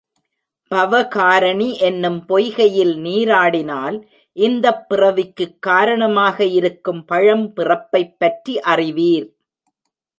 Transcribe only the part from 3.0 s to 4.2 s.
நீராடினால்